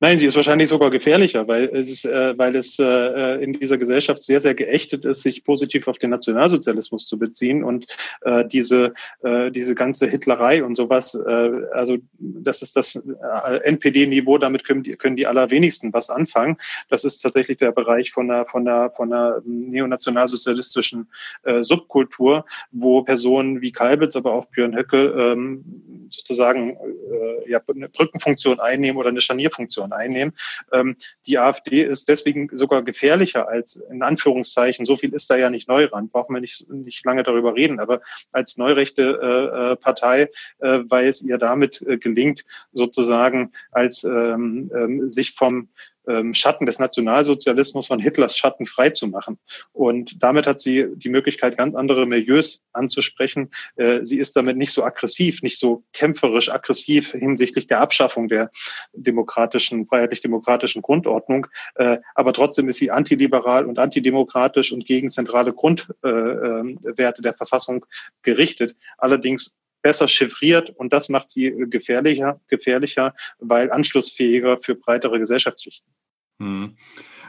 [0.00, 4.22] Nein, sie ist wahrscheinlich sogar gefährlicher, weil es, äh, weil es äh, in dieser Gesellschaft
[4.22, 7.86] sehr, sehr geächtet ist, sich positiv auf den Nationalsozialismus zu beziehen und
[8.22, 14.38] äh, diese, äh, diese ganze Hitlerei und sowas, äh, also das ist das äh, NPD-Niveau,
[14.38, 16.58] damit können die, können die allerwenigsten was anfangen.
[16.90, 21.08] Das ist tatsächlich der Bereich von einer, von einer, von einer neonationalsozialistischen
[21.44, 25.64] äh, Subkultur, wo Personen wie Kalbitz, aber auch Björn Höcke ähm,
[26.10, 30.34] sozusagen äh, ja, eine Brückenfunktion einnehmen oder eine Scharnierfunktion einnehmen.
[30.72, 35.50] Ähm, die AfD ist deswegen sogar gefährlicher als in Anführungszeichen, so viel ist da ja
[35.50, 38.00] nicht Neurand, brauchen wir nicht, nicht lange darüber reden, aber
[38.32, 44.70] als neurechte äh, äh Partei, äh, weil es ihr damit äh, gelingt, sozusagen als ähm,
[44.74, 45.68] ähm, sich vom
[46.32, 49.38] Schatten des Nationalsozialismus von Hitlers Schatten freizumachen.
[49.72, 53.50] Und damit hat sie die Möglichkeit, ganz andere Milieus anzusprechen.
[53.76, 58.50] Äh, sie ist damit nicht so aggressiv, nicht so kämpferisch aggressiv hinsichtlich der Abschaffung der
[58.92, 61.46] demokratischen, freiheitlich-demokratischen Grundordnung.
[61.74, 67.86] Äh, aber trotzdem ist sie antiliberal und antidemokratisch und gegen zentrale Grundwerte der Verfassung
[68.22, 68.76] gerichtet.
[68.98, 75.92] Allerdings besser chiffriert und das macht sie gefährlicher, gefährlicher, weil anschlussfähiger für breitere Gesellschaftsschichten.
[76.40, 76.76] Hm.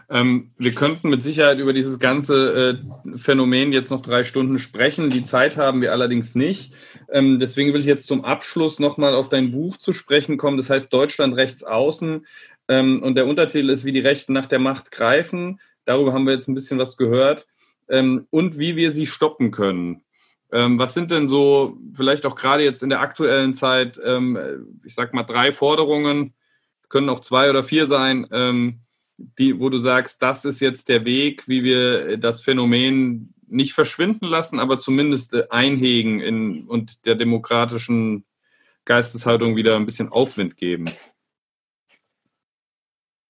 [0.10, 5.10] Ähm, wir könnten mit Sicherheit über dieses ganze äh, Phänomen jetzt noch drei Stunden sprechen.
[5.10, 6.74] Die Zeit haben wir allerdings nicht.
[7.12, 10.58] Ähm, deswegen will ich jetzt zum Abschluss nochmal auf dein Buch zu sprechen kommen.
[10.58, 12.26] Das heißt Deutschland rechts außen.
[12.68, 15.60] Ähm, und der Untertitel ist, wie die Rechten nach der Macht greifen.
[15.86, 17.48] Darüber haben wir jetzt ein bisschen was gehört.
[17.90, 20.05] Ähm, und wie wir sie stoppen können.
[20.56, 24.40] Ähm, was sind denn so, vielleicht auch gerade jetzt in der aktuellen Zeit, ähm,
[24.86, 26.34] ich sag mal, drei Forderungen,
[26.88, 28.80] können auch zwei oder vier sein, ähm,
[29.18, 34.28] die, wo du sagst, das ist jetzt der Weg, wie wir das Phänomen nicht verschwinden
[34.28, 38.24] lassen, aber zumindest äh, einhegen in, und der demokratischen
[38.86, 40.86] Geisteshaltung wieder ein bisschen Aufwind geben?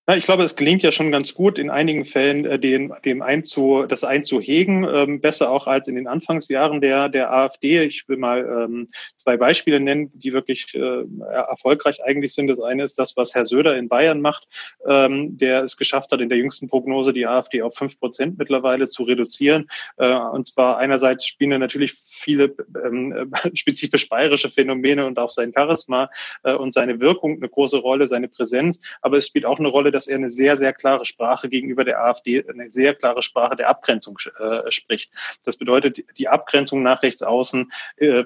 [0.08, 3.24] Na, ich glaube, es gelingt ja schon ganz gut, in einigen Fällen äh, den, dem
[3.24, 7.82] einzu, das einzuhegen, ähm, besser auch als in den Anfangsjahren der, der AfD.
[7.82, 12.48] Ich will mal ähm, zwei Beispiele nennen, die wirklich äh, erfolgreich eigentlich sind.
[12.48, 14.48] Das eine ist das, was Herr Söder in Bayern macht,
[14.86, 18.88] ähm, der es geschafft hat, in der jüngsten Prognose die AfD auf fünf Prozent mittlerweile
[18.88, 19.68] zu reduzieren.
[19.98, 26.12] Äh, und zwar einerseits spielen natürlich viele ähm, spezifisch bayerische Phänomene und auch sein Charisma
[26.44, 29.95] äh, und seine Wirkung eine große Rolle, seine Präsenz, aber es spielt auch eine Rolle,
[29.96, 33.70] dass er eine sehr, sehr klare Sprache gegenüber der AfD, eine sehr klare Sprache der
[33.70, 35.12] Abgrenzung äh, spricht.
[35.44, 38.24] Das bedeutet, die Abgrenzung nach rechts außen äh,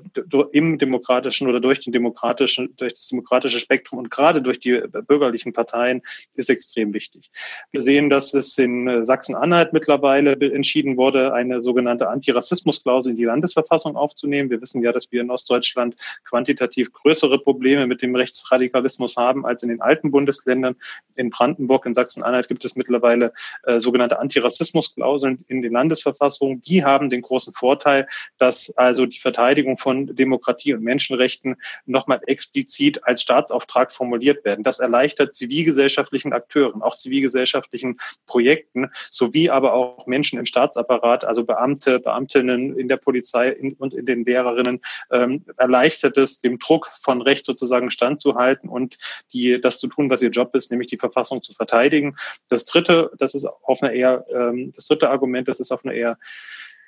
[0.51, 5.53] im demokratischen oder durch den demokratischen, durch das demokratische Spektrum und gerade durch die bürgerlichen
[5.53, 6.01] Parteien
[6.35, 7.29] ist extrem wichtig.
[7.71, 13.25] Wir sehen, dass es in äh, Sachsen-Anhalt mittlerweile entschieden wurde, eine sogenannte Antirassismusklausel in die
[13.25, 14.49] Landesverfassung aufzunehmen.
[14.49, 19.61] Wir wissen ja, dass wir in Ostdeutschland quantitativ größere Probleme mit dem Rechtsradikalismus haben als
[19.61, 20.75] in den alten Bundesländern.
[21.15, 26.61] In Brandenburg Brandenburg, in Sachsen-Anhalt gibt es mittlerweile äh, sogenannte Antirassismusklauseln in den Landesverfassungen.
[26.61, 33.03] Die haben den großen Vorteil, dass also die Verteidigung von Demokratie und Menschenrechten nochmal explizit
[33.03, 34.63] als Staatsauftrag formuliert werden.
[34.63, 41.99] Das erleichtert zivilgesellschaftlichen Akteuren, auch zivilgesellschaftlichen Projekten, sowie aber auch Menschen im Staatsapparat, also Beamte,
[41.99, 44.79] Beamtinnen in der Polizei und in den Lehrerinnen,
[45.11, 48.97] ähm, erleichtert es, dem Druck von Recht sozusagen standzuhalten und
[49.33, 52.15] die, das zu tun, was ihr Job ist, nämlich die Verfassung zu zu verteidigen.
[52.47, 55.93] Das dritte, das ist auf einer eher, ähm, das dritte Argument, das ist auf einer
[55.93, 56.17] eher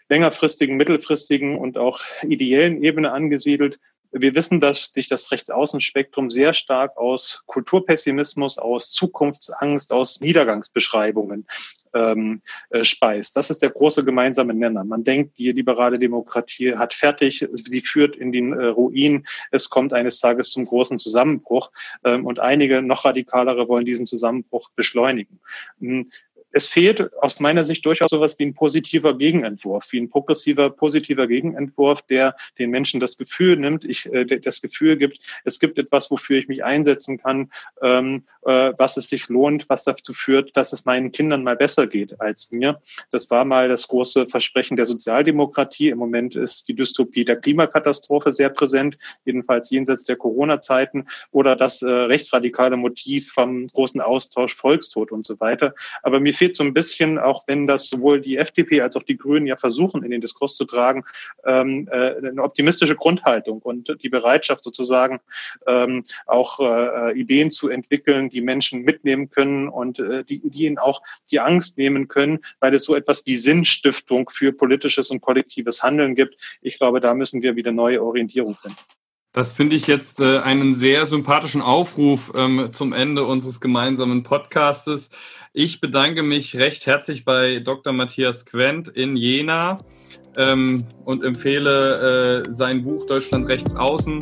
[0.09, 3.79] längerfristigen, mittelfristigen und auch ideellen Ebene angesiedelt.
[4.11, 11.47] Wir wissen, dass sich das Rechtsaußenspektrum sehr stark aus Kulturpessimismus, aus Zukunftsangst, aus Niedergangsbeschreibungen
[11.93, 13.35] ähm, äh, speist.
[13.35, 14.83] Das ist der große gemeinsame Nenner.
[14.83, 19.93] Man denkt, die liberale Demokratie hat fertig, sie führt in den äh, Ruin, es kommt
[19.93, 21.71] eines Tages zum großen Zusammenbruch
[22.03, 25.39] ähm, und einige noch radikalere wollen diesen Zusammenbruch beschleunigen.
[26.51, 31.27] Es fehlt aus meiner Sicht durchaus sowas wie ein positiver Gegenentwurf, wie ein progressiver, positiver
[31.27, 36.11] Gegenentwurf, der den Menschen das Gefühl nimmt, ich, äh, das Gefühl gibt, es gibt etwas,
[36.11, 40.73] wofür ich mich einsetzen kann, ähm, äh, was es sich lohnt, was dazu führt, dass
[40.73, 42.81] es meinen Kindern mal besser geht als mir.
[43.11, 45.89] Das war mal das große Versprechen der Sozialdemokratie.
[45.89, 51.81] Im Moment ist die Dystopie der Klimakatastrophe sehr präsent, jedenfalls jenseits der Corona-Zeiten oder das
[51.81, 55.73] äh, rechtsradikale Motiv vom großen Austausch, Volkstod und so weiter.
[56.03, 59.15] Aber mir fehlt so ein bisschen, auch wenn das sowohl die FDP als auch die
[59.15, 61.03] Grünen ja versuchen, in den Diskurs zu tragen,
[61.45, 65.19] ähm, äh, eine optimistische Grundhaltung und die Bereitschaft sozusagen
[65.67, 70.79] ähm, auch äh, Ideen zu entwickeln, die Menschen mitnehmen können und äh, die, die ihnen
[70.79, 75.83] auch die Angst nehmen können, weil es so etwas wie Sinnstiftung für politisches und kollektives
[75.83, 76.37] Handeln gibt.
[76.63, 78.79] Ich glaube, da müssen wir wieder neue Orientierung finden.
[79.33, 85.09] Das finde ich jetzt äh, einen sehr sympathischen Aufruf ähm, zum Ende unseres gemeinsamen Podcastes.
[85.53, 87.93] Ich bedanke mich recht herzlich bei Dr.
[87.93, 89.79] Matthias Quent in Jena
[90.35, 94.19] ähm, und empfehle äh, sein Buch Deutschland rechts außen.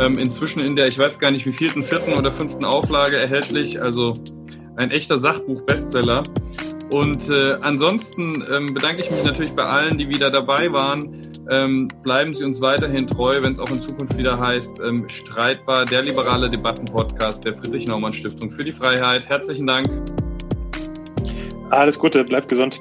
[0.00, 3.80] Ähm, inzwischen in der, ich weiß gar nicht wie vierten, vierten oder fünften Auflage erhältlich.
[3.80, 4.12] Also
[4.74, 6.24] ein echter Sachbuch-Bestseller.
[6.90, 11.20] Und äh, ansonsten ähm, bedanke ich mich natürlich bei allen, die wieder dabei waren.
[11.50, 15.86] Ähm, bleiben Sie uns weiterhin treu, wenn es auch in Zukunft wieder heißt, ähm, streitbar,
[15.86, 19.28] der liberale Debattenpodcast der Friedrich-Naumann-Stiftung für die Freiheit.
[19.28, 19.88] Herzlichen Dank.
[21.70, 22.78] Alles Gute, bleibt gesund.